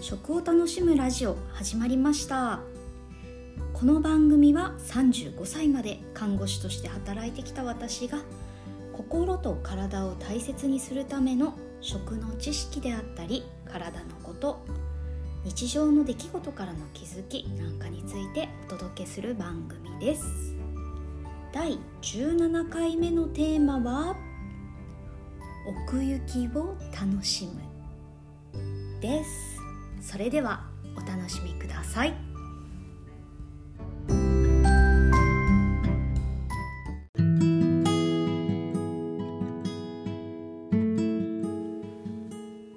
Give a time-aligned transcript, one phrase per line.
[0.00, 2.60] 食を楽しむラジオ始まりました。
[3.74, 8.18] この番組は35歳まで看護師として働いてきた私が
[8.94, 14.64] 心と体を大切にするための食の知識であったり体のこと
[15.44, 20.54] 日常の出来事からの気づきなんかについてお届けする番組です。
[21.52, 24.16] 第17回目のテーマは
[25.86, 27.60] 奥行きを楽しむ
[29.02, 29.49] です。
[30.00, 30.64] それでは
[30.96, 32.14] お楽しみください。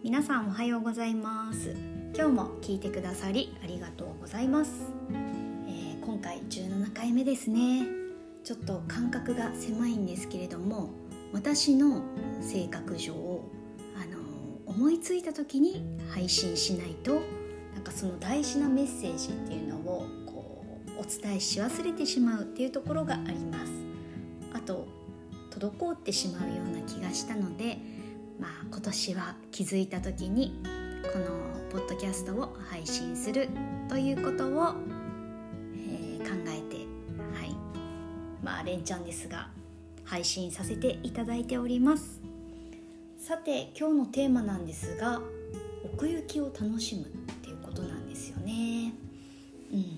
[0.03, 1.75] 皆さんおはようございます。
[2.15, 4.71] 今日も聞いてくださりありがとうございます、
[5.11, 7.87] えー、今回17回目ですね。
[8.43, 10.89] ちょっと感覚が狭いんですけれども
[11.31, 12.03] 私の
[12.41, 13.41] 性格上
[14.75, 17.21] 思いついた時に配信しないと
[17.75, 20.61] なんかその大事なメッセージっていうのをこ
[20.97, 23.71] うお伝えし忘れてしまうっていうところがあります。
[24.53, 24.88] あと
[25.52, 27.77] 滞ってしまうような気がしたので、
[28.39, 30.59] まあ、今年は気づいた時に
[31.11, 31.25] この
[31.71, 33.49] ポッドキャストを配信する
[33.89, 34.75] ということを、
[35.75, 36.77] えー、考えて
[37.39, 37.55] はい。
[38.43, 39.49] まあ連チャンですが
[40.03, 42.33] 配信させていただいております。
[43.25, 45.21] さて今日のテーマなんですが
[45.85, 47.05] 奥行きを楽しむっ
[47.41, 48.93] ていうことなんですよね。
[49.71, 49.97] うん。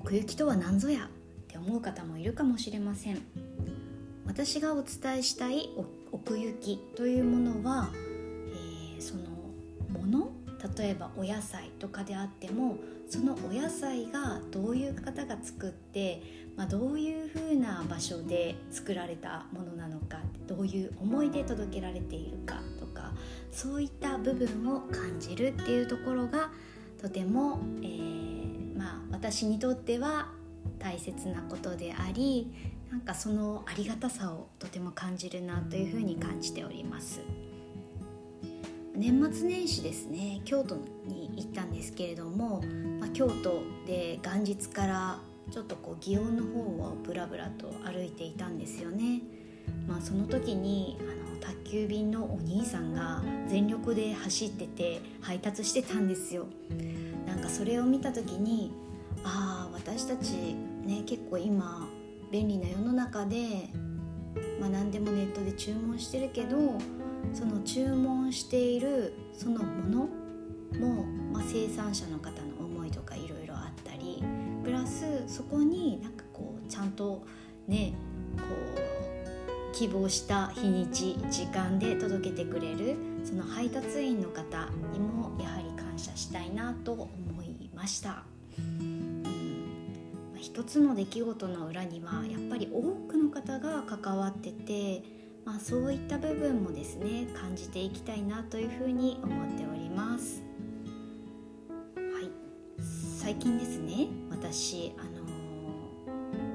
[0.00, 1.04] 奥行きとは何ぞや？
[1.04, 1.08] っ
[1.46, 3.20] て思う方もいるかもしれません。
[4.26, 5.68] 私がお伝えしたい
[6.10, 9.24] 奥行きというものは、えー、その
[9.92, 10.30] もの
[10.78, 12.78] 例えばお野菜とかであっても
[13.10, 16.22] そのお野菜がどういう方が作って、
[16.56, 19.79] まあ、どういうふうな場所で作られたものなのか
[20.50, 23.12] どういう思いで届けられているかとか
[23.52, 26.50] そういった部分を感じるっていうところが
[27.00, 30.26] とても、えー、まあ、私にとっては
[30.80, 32.52] 大切なことであり
[32.90, 37.20] なんかそのありがたさをとても感じるなというふうに感じております。
[38.92, 40.76] 年末年始ですね京都
[41.06, 42.60] に行ったんですけれども、
[42.98, 45.18] まあ、京都で元日から
[45.50, 49.22] ちょっとこう祇園の方をブラブラと歩いていたんですよね。
[49.88, 56.46] まあ、その時にあの宅急便のお兄さんが全力で走ってて配達してたんですよ。
[57.26, 58.72] なんかそれを見た時に
[59.24, 60.32] ああ私たち
[60.84, 61.88] ね結構今
[62.30, 63.70] 便利な世の中で、
[64.60, 66.56] まあ、何でもネットで注文してるけど
[67.34, 70.08] その注文しているそのもの
[70.78, 74.22] も、まあ、生産者の方の思いとかいろいろあったり
[74.64, 77.24] プラスそこになんかこうちゃんと
[77.66, 77.94] ね
[79.80, 87.08] 希望した日にち時間で届けてくれるその配達員の方にもやはり感謝したいなと思
[87.42, 88.24] いました。
[88.58, 89.24] うん
[90.38, 95.02] 一つの出来事の裏にはやっぱり多くの方が関わってて
[95.46, 100.42] まあ、そういった部分もですね感じていきたいなというふうに思っております。
[101.96, 102.30] はい、
[103.18, 105.22] 最近ですね私、あの、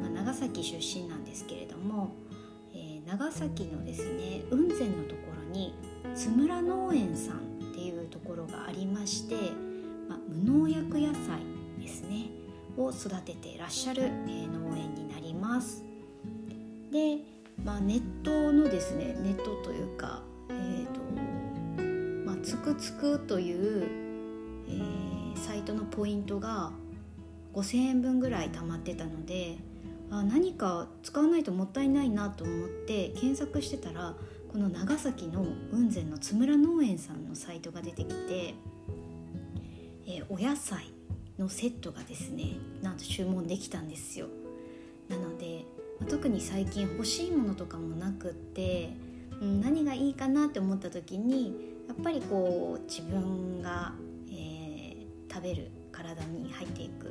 [0.01, 2.13] まあ、長崎出身なんですけれども、
[2.75, 5.73] えー、長崎のですね雲仙のところに
[6.13, 9.35] 津村農園さんっていうところがありまして、
[10.07, 11.39] まあ、無農薬野菜
[11.79, 12.29] ですね
[12.77, 15.83] を育ててらっしゃる、えー、農園になります。
[16.91, 17.19] で
[17.63, 20.99] まあ、ネットのですねネットというか、えーと
[22.25, 23.87] まあ、つくつくという、
[24.67, 26.71] えー、サイトのポイントが
[27.53, 29.57] 5,000円分ぐらい貯まってたので
[30.11, 34.15] あ何か使わないともったいないなと思って検索してたら
[34.51, 38.53] この長崎の雲仙の津村農園さんのサイトが出てきて、
[40.07, 40.85] えー、お野菜
[41.37, 44.27] のセットがですねなんと注文できたんですよ。
[45.09, 45.65] なので
[46.09, 48.93] 特に最近欲しいものとかもなくって、
[49.41, 53.93] うん、何がいいかなって思った時にやっぱりこう自分が、
[54.29, 57.09] えー、食べる体に入っていく、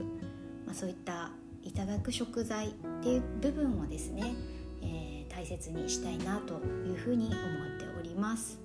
[0.66, 1.30] まあ、そういった
[1.64, 2.70] いただく食材っ
[3.02, 4.34] ていう部分をですね、
[4.82, 6.54] えー、大切にしたいなと
[6.86, 7.34] いうふうに思っ
[7.78, 8.58] ております。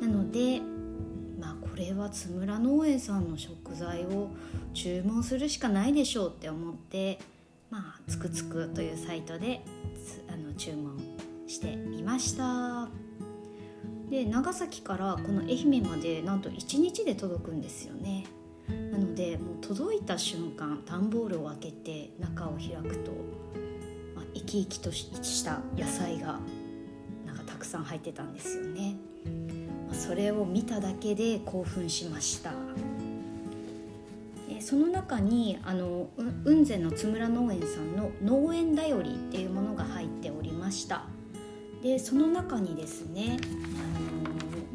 [0.00, 0.60] なので
[1.38, 4.30] まあこれは津村農園さんの食材を
[4.72, 7.18] 注文するしかないでしょうって思って
[7.70, 9.60] まあ、つくつくというサイトで
[10.28, 10.96] あの注文
[11.46, 12.88] してみました。
[14.08, 18.24] で長崎からこの愛媛までなんと1日で届くんですよね。
[18.68, 23.12] なのでもう届いた瞬間段ボールを開けて中を開くと、
[24.14, 26.38] まあ、生き生きとした野菜が
[27.24, 28.96] なんかたくさん入ってたんですよね、
[29.86, 32.52] まあ、それを見ただけで興奮しました。
[34.60, 36.08] その中にあの
[36.44, 41.04] 雲仙の津村農園さんの農園だよりっていうものが入っておりました。
[41.82, 43.36] でその中にですね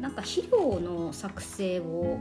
[0.00, 2.16] なんか肥料の作成を、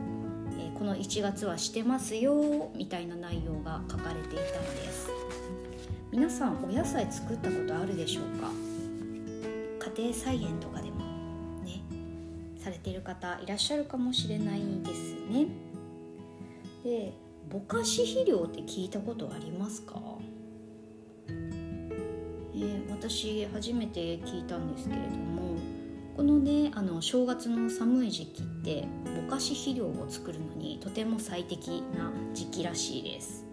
[0.82, 5.12] この1月はしてますよみたいな内容が書かれていたんです。
[6.12, 8.50] 皆さんお野菜作ったことあるでしょうか？
[9.96, 11.06] 家庭菜園とかでも
[11.64, 11.84] ね
[12.58, 15.46] されている方いらっしゃるかもしれないですね。
[16.84, 17.14] で
[17.52, 20.02] ぼかし肥料って聞いたことありますか、
[21.28, 25.51] えー、私初めて聞いたんですけれども
[26.22, 28.88] このねあの正月の寒い時期って
[29.26, 33.44] ぼかし肥料を作るのにとても最適な時期らしいです。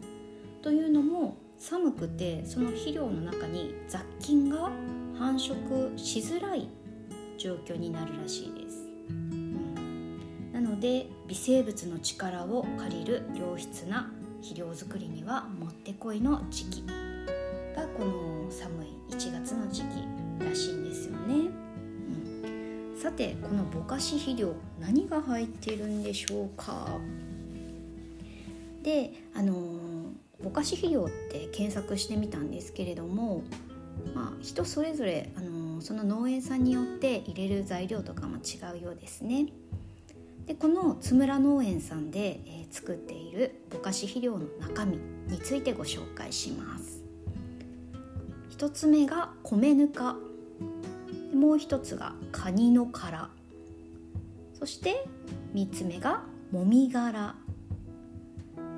[0.61, 4.71] というのも寒くてその肥料の中に雑菌が
[5.19, 6.69] 繁殖しづらい
[7.39, 8.87] 状況になるらしいです。
[10.53, 14.13] なので微生物の力を借りる良質な
[14.43, 16.85] 肥料作りにはもってこいの時期
[17.75, 20.88] がこの寒い1月の時期らしいんです、
[23.09, 26.99] さてこのぼかし肥料何が入ってるんでしょうか？
[28.83, 29.55] であの
[30.45, 33.45] ぼかし肥料って検索してみたんですけれども
[34.15, 39.47] まあ人それぞれあのその農園さんによって入れる材料とかも違うようですね。
[40.45, 47.03] でこの津村農園さんで、え、作っているぼかし肥料の中身についてご紹介します。
[48.51, 50.17] 一つ目が米ぬか。
[51.39, 53.31] もう一つがカニの殻。
[54.59, 55.07] そして
[55.55, 57.37] 三つ目がもみ殻。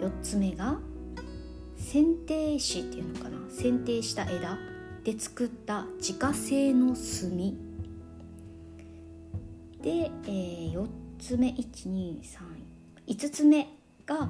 [0.00, 0.78] 四つ目が
[1.76, 3.38] 剪定石っていうのかな。
[3.48, 4.58] 剪定した枝。
[5.04, 7.70] で作った自家製の炭。
[9.80, 10.86] で、えー、4
[11.18, 13.66] つ目1235つ目
[14.04, 14.28] が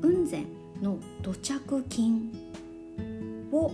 [0.00, 0.46] 雲仙
[0.80, 2.32] の土着菌
[3.50, 3.72] を、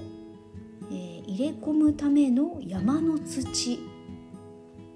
[0.90, 3.78] えー、入れ込むための山の土。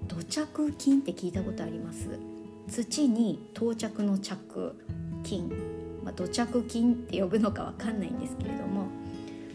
[0.07, 2.07] 土着菌って聞いたことあります？
[2.67, 4.75] 土に到着の着
[5.23, 5.49] 菌、
[6.03, 8.87] まあ、土着菌って呼ぶのかわかんないんですけれども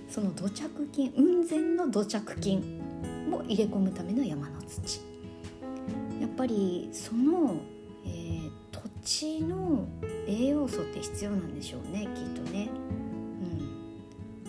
[0.09, 2.81] その土着菌雲仙の土着菌
[3.33, 5.01] を入れ込むための山の土。
[6.21, 7.57] やっぱりその
[8.05, 9.87] えー、土地の
[10.27, 12.71] 栄養素って必要なんでしょうねきっとね。
[13.43, 13.45] う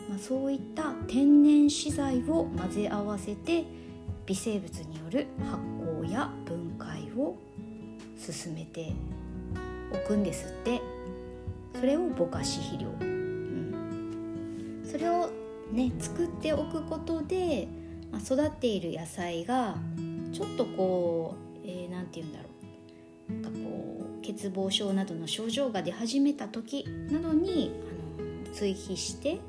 [0.07, 0.09] ん。
[0.09, 3.65] まあ、そういった天然資材を混ぜ合わせて
[4.27, 5.57] 微生物による発
[6.11, 7.37] や分解を
[8.17, 8.93] 進めて
[9.93, 10.81] おくんですって。
[11.79, 15.29] それをぼかし肥料、うん、それを
[15.71, 17.69] ね作っておくことで、
[18.11, 19.77] まあ、育っている野菜が
[20.33, 23.33] ちょっとこう何、えー、て言うんだろう。
[23.41, 27.71] なんかこう欠乏症などの症状が出始めた時などに
[28.17, 29.39] あの追肥して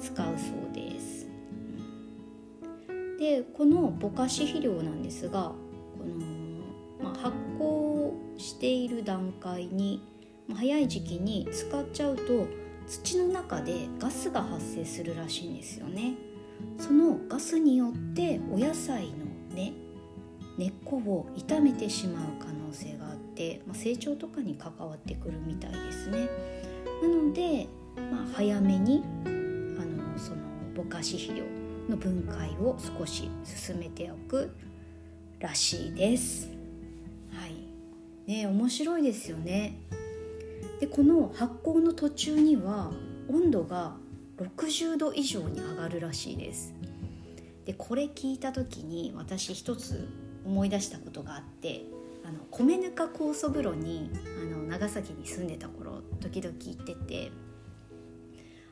[0.00, 1.28] 使うそうです。
[3.18, 5.52] でこのぼかし肥料なんですが
[9.04, 10.02] る段階に
[10.52, 12.46] 早い時期に使っちゃうと
[12.86, 16.14] 土の中でガスが発生するらしいんですよね。
[16.78, 19.72] そのガスによってお野菜の根
[20.56, 26.28] 根っこを傷めてしまう可能性があって、まあ、成長とかに関わってくるみたいですね。
[27.02, 29.28] なので、まあ、早めにあ
[29.84, 30.36] のその
[30.74, 31.44] ぼかし肥料
[31.88, 34.54] の分解を少し進めておく
[35.40, 36.48] らしいです。
[37.32, 37.73] はい、
[38.26, 39.80] ね面白いですよね。
[40.80, 42.92] でこの発酵の途中には
[43.28, 43.96] 温度が
[44.38, 46.74] 60度以上に上がるらしいです。
[47.64, 50.08] でこれ聞いた時に私一つ
[50.44, 51.82] 思い出したことがあって
[52.24, 54.10] あの米ぬか酵素風呂に
[54.42, 57.30] あの長崎に住んでた頃時々行ってて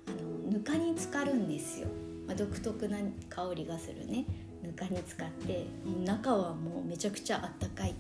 [0.07, 1.89] あのぬかに浸かるんですよ、
[2.27, 4.27] まあ、独特な香りがするね
[4.63, 5.67] ぬかに浸かって
[6.05, 7.95] 中はもうめちゃくちゃあったかい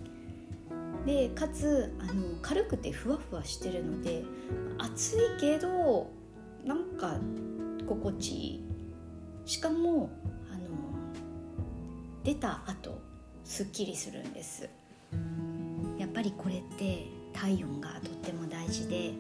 [1.07, 4.25] でかつあの軽くてふわふわしてるので
[4.79, 6.11] 暑いけど
[6.65, 7.17] なんか
[7.87, 8.65] 心地いい。
[9.45, 10.11] しかも
[10.53, 10.61] あの
[12.23, 13.01] 出た後
[13.45, 14.69] すっきりするんです。
[15.99, 19.13] やっぱりこれって体温がとっても大事で、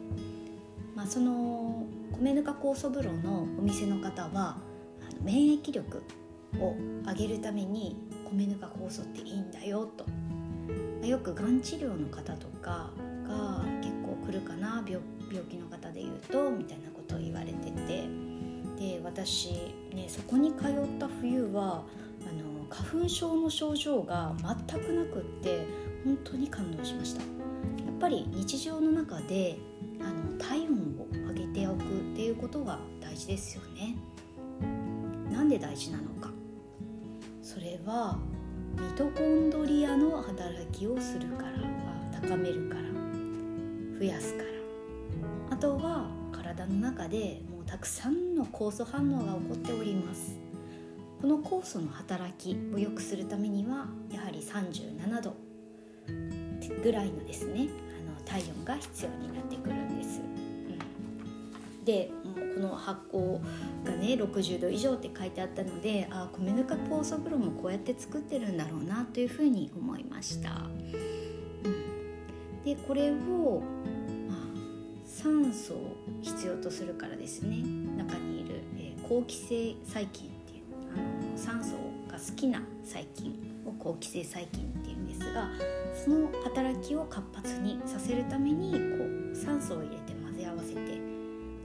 [0.94, 4.56] まあ、その米ぬか酵素風呂のお店の方は
[5.22, 6.02] 免疫力
[6.58, 6.74] を
[7.06, 7.96] 上げるために
[8.30, 10.04] 米ぬか酵素っていいんだよと
[11.12, 12.90] よくがん治療の方とか
[13.28, 14.99] が結構来るかな病
[15.50, 18.09] 気の方で言うとみたいなことを言われてて。
[18.78, 19.52] で私
[19.95, 21.85] ねそこに通った冬は
[22.26, 25.66] あの花粉症の症状が全くなくって
[26.04, 27.21] 本当に感動しました。
[27.21, 29.59] やっぱり日常の中で
[30.00, 33.97] あの体温を上げておくっていうことが大事ですよね。
[35.31, 36.31] なんで大事なのか。
[37.42, 38.19] それは
[38.94, 41.52] トコンドリアの働きをするから
[42.20, 42.82] 高めるから
[43.99, 44.49] 増やすから
[45.50, 50.38] あとは体の中でもうたくさんの酵素反応が起こっております
[51.22, 55.37] この酵素の働きを良くするためにはやはり37度
[56.82, 57.68] ぐらいのですね
[57.99, 60.41] あの体温が必要になってくるんです。
[61.84, 63.40] でもうこの発酵
[63.84, 70.68] がね60度以上って書いてあったのであ米ぬか酵素風呂もこうやって作ってるんだろうなというふうに思いました。
[72.64, 73.60] でこれを、
[75.04, 77.56] 酸素を必要とするからですね
[77.96, 80.62] 中にいる、えー、好気性細菌っていう
[80.92, 81.76] あの酸素
[82.08, 85.48] が好きな細菌を好気性細菌っていうんですが
[85.94, 88.78] その働きを活発にさせるためにこ
[89.32, 89.96] う酸素を入れ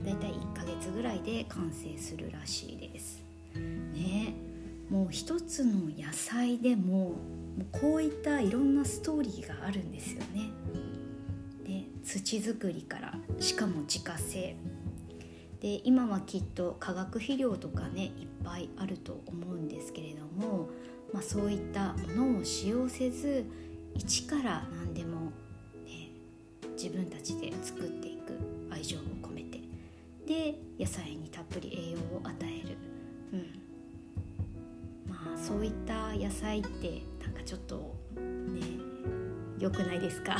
[0.08, 3.22] だいたい1ヶ月ぐらいで完成するらしいです。
[3.54, 4.34] ね
[4.88, 7.12] もう一つの野菜でも
[7.72, 10.50] こういったいろんなストーリーがあるんですよね。
[11.66, 14.56] で土作りからしかも自家製
[15.60, 20.68] で今はきっと化学肥料とかねいっぱいあると思うんですけれども、
[21.12, 23.44] まあ、そういったものを使用せず
[23.94, 25.32] 一から何でも、
[25.84, 26.12] ね、
[26.76, 28.38] 自分たちで作っていく
[28.70, 29.57] 愛情を込めて
[30.28, 32.76] で野菜にたっぷり栄養を与える、
[33.32, 33.36] う
[35.08, 38.60] ん、まあそういった野菜ってなんかちょっとね
[39.58, 40.36] 良くないですか？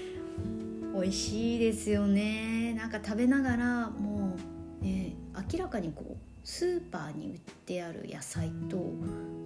[0.98, 2.72] 美味しいですよね。
[2.72, 4.34] なんか食べながらも
[4.80, 5.14] うね
[5.52, 8.78] 明らかにこうスーパーに売ってある野菜と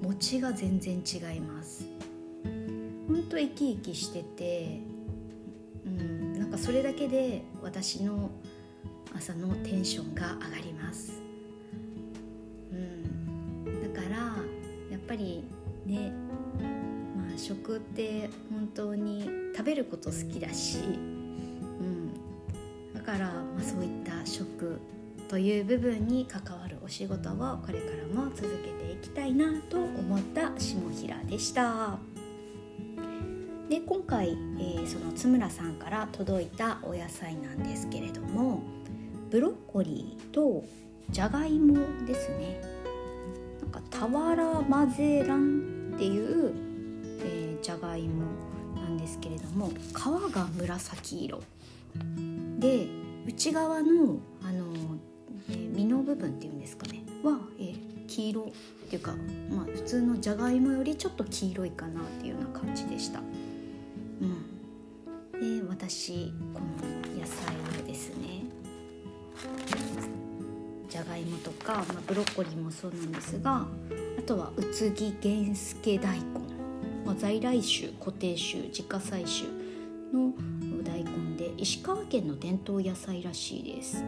[0.02, 1.84] 餅が全然違います。
[3.08, 4.80] ほんと生き生きしてて
[5.84, 6.38] うん。
[6.38, 8.30] なんかそれだけで私の
[9.16, 11.20] 朝のテンションが上がります。
[12.72, 13.94] うん。
[13.94, 14.16] だから
[14.90, 15.44] やっぱり
[15.86, 16.12] ね
[17.16, 20.82] まあ食って本当に食べること好きだしう
[21.82, 22.12] ん。
[22.94, 24.80] だから、まあ、そういった食
[25.28, 31.98] という部分に関わるお仕事をこれからも続けていきたいなと思った下平でした。
[33.68, 38.64] で今回、えー、その津村さんから届いたお野菜なんですけれども
[39.30, 40.64] ブロッコリーと
[41.10, 42.60] じゃがいもですね。
[43.60, 46.52] なんか俵マゼランっていう、
[47.22, 48.24] えー、じゃがいも
[48.74, 49.92] なんですけれども皮
[50.34, 51.40] が紫色。
[52.58, 52.88] で
[53.26, 54.66] 内側のあの、
[55.48, 57.04] えー、実の部分っていうんですかね。
[57.22, 59.14] は、えー、黄色っていうか、
[59.50, 63.20] まあ、普通のじゃがいもよりちょっと黄色いかなっていうような感じでした。
[64.20, 64.24] う
[65.36, 66.79] ん、で私この
[71.20, 73.66] じゃがいもとか、まあ、ブロッコリーもそうなんですが
[74.18, 76.24] あとは宇津木源助大根、
[77.04, 79.48] まあ、在来種固定種自家採種
[80.12, 80.32] の
[80.82, 84.02] 大根で石川県の伝統野菜らしいです。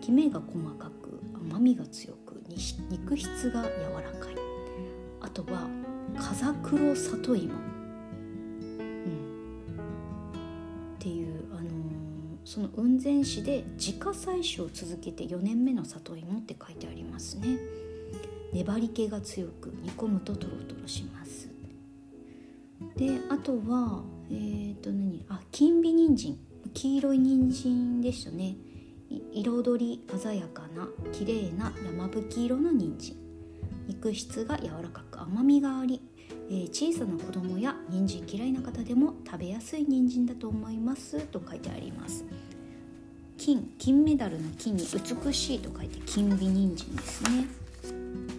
[0.00, 2.42] きめが細かく甘みが強く
[2.90, 4.36] 肉質が柔らかい。
[5.20, 5.68] あとは
[6.16, 7.52] 風黒里芋、
[12.56, 17.58] その雲仙市で自家採取を続けて4年目の里芋って書いてありますね。
[18.50, 21.50] 粘り気が強く煮込むとトロトロします。
[22.96, 26.38] であとはえっ、ー、と何あ金美人参。
[26.72, 28.56] 黄色い人参でしたね。
[29.34, 33.16] 彩り鮮やかな綺麗な山吹色の人参。
[33.86, 36.00] 肉質が柔らかく甘みがあり、
[36.48, 41.20] えー、小さな子供や人参嫌いな方でも食べやすい人参だと思います。
[41.26, 42.24] と書いてあります。
[43.38, 47.46] 金金メダルの金に美しいと書いて金美人参ですね、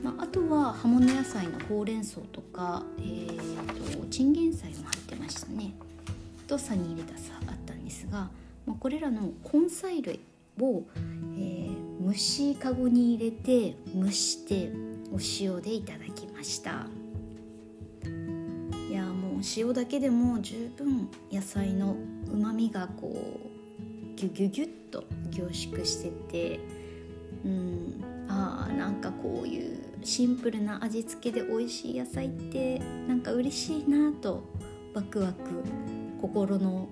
[0.03, 5.73] まあ、あとは葉物野菜のほうれん草とか、えーと、チンゲン菜も入ってましたね。
[6.47, 8.29] とサニーレタスあったんですが、
[8.65, 10.21] まあ、これらの根菜類
[10.59, 10.83] を、
[11.37, 14.71] えー、蒸しかごに入れて蒸して
[15.11, 16.87] お塩でいただきました。
[18.89, 21.97] いやもう塩だけでも十分野菜の
[22.31, 23.13] うまみがこ
[23.43, 23.46] う
[24.17, 26.59] ギュギュギュッと凝縮してて
[27.45, 34.43] うんあーなんかこういうシンプルな味付けで美味しい野菜ってなんか嬉しいなと
[34.95, 35.33] ワクワク
[36.19, 36.89] 心の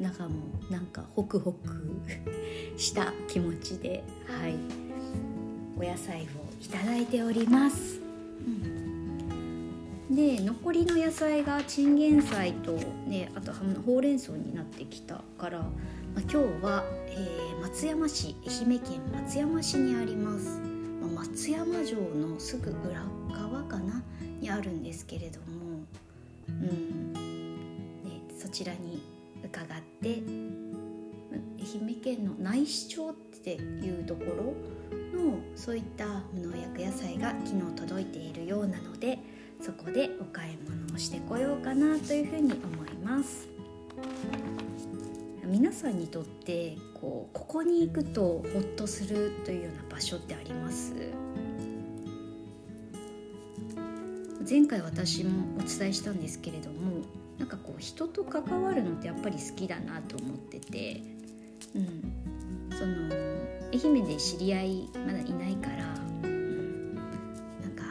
[0.00, 0.36] 中も
[0.70, 2.00] なんかホクホク
[2.78, 4.54] した気持ちではい
[5.76, 6.24] お野菜を
[6.62, 8.00] いただいております、
[8.40, 8.50] う
[10.12, 12.72] ん、で残りの野菜がチンゲン菜と、
[13.06, 15.66] ね、あとほうれん草になってきたから、
[16.14, 20.60] まあ、今日は、えー、松山市愛媛県松山市にあります、
[21.00, 23.04] まあ、松山城のすぐ裏
[23.36, 24.00] 側かな？
[24.40, 25.80] にあるんですけれども、
[26.48, 27.12] うん。
[27.12, 27.20] ね、
[28.38, 29.02] そちらに
[29.42, 29.66] 伺っ
[30.00, 30.22] て
[31.58, 34.54] 愛媛県の内視町っていうところ
[35.18, 39.18] のそういった無農薬野菜が昨日届いているようなので
[39.60, 43.48] そこでお買い物をしてこようかなというふうに思います。
[45.46, 50.92] 皆さんにとってこうここに行くとホッとするというような場所ってあります？
[54.48, 57.02] 前回私もお伝えしたんですけれども
[57.38, 61.02] なんかこう人と関わるのってやっぱり好きだなと思ってて、
[61.74, 62.12] うん、
[62.70, 63.10] その
[63.72, 65.86] 愛媛で知り合いまだいないから、
[66.24, 67.84] うん、なんか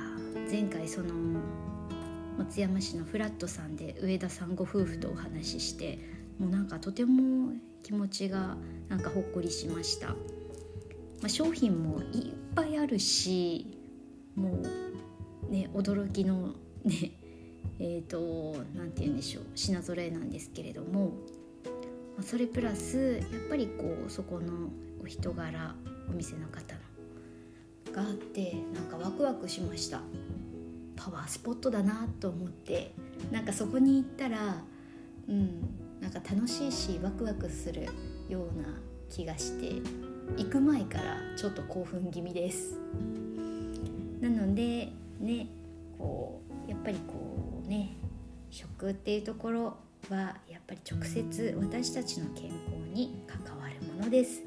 [0.50, 1.14] 前回その
[2.38, 6.00] 松山市のフラットさんで上田さんご夫婦とお話しして
[6.40, 8.58] もうなんかとても気持ちが
[8.90, 10.16] なんかほっこりしました、ま
[11.26, 13.78] あ、商品もいっぱいあるし
[14.36, 14.62] も
[15.50, 17.12] うね驚きのね
[17.80, 21.14] えっ、ー、と何て言うんでしょう品揃えなんですけれども、
[22.16, 24.70] まあ、それプラスやっぱりこうそこの
[25.04, 25.76] お人柄
[26.10, 30.02] お店の方のがあってなんかワクワクしました。
[30.96, 32.94] パワースポットだなと思って
[33.32, 34.64] なんかそこに行ったら
[35.28, 37.88] うんなんか楽しいしワクワクする
[38.28, 38.66] ような
[39.10, 39.82] 気がして
[40.38, 42.78] 行く前からちょっと興奮気味です。
[44.20, 45.48] なのでね
[45.98, 47.96] こうやっぱりこうね
[48.52, 49.78] 食っていうところ
[50.10, 54.44] はやっぱり直接私たちの健康に関わるものです、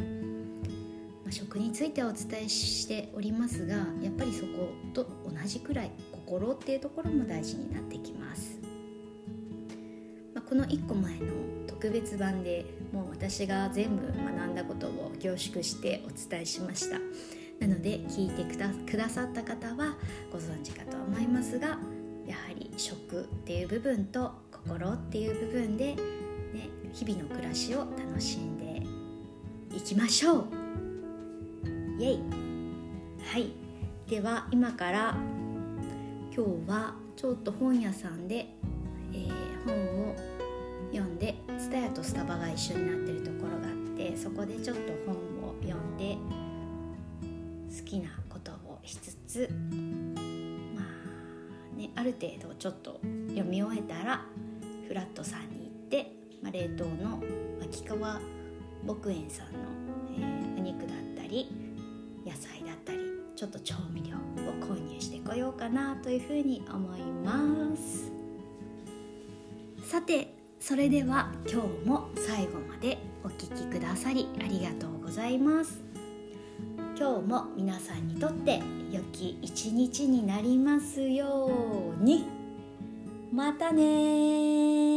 [1.25, 8.56] まあ、食についてはお伝えしておりますがやっぱりそこと同じくらい心っていうところも大事になってきます。
[10.49, 11.27] この1個前の
[11.67, 16.99] 特別版でもう私が全部学んだことを凝縮してお伝えしました。
[17.61, 19.97] なので聞いてくださった方は
[20.31, 21.79] ご存知かと思いますが
[22.27, 25.97] やはり食っていう部分と心っていう部分で、ね、
[26.93, 28.83] 日々の暮らしを楽しんで
[29.75, 30.45] いきましょう。
[31.99, 32.21] イエイ。
[33.23, 33.53] はい。
[34.09, 35.17] では今から
[36.35, 38.55] 今日はちょっと本屋さんで、
[39.13, 39.31] えー、
[39.65, 40.36] 本を
[40.93, 46.17] 読んで蔦屋とスタバが一緒になってるところがあってそこでちょっと本を読んで
[47.77, 49.49] 好きなことをしつつ
[50.75, 54.25] まあねある程度ちょっと読み終えたら
[54.87, 57.23] フラットさんに行って、まあ、冷凍の
[57.63, 58.21] 秋川
[58.85, 59.59] 牧園さんの、
[60.17, 61.51] えー、お肉だったり
[62.25, 62.99] 野菜だったり
[63.35, 68.13] ちょっと調味料を購入してこようかなというふうに思います。
[69.85, 70.36] さて
[70.69, 75.81] それでは今日も最後までお聴きくださりありがとうございます。
[76.99, 82.27] 今日も皆さんにとって良き一日になりますように。
[83.33, 84.96] またね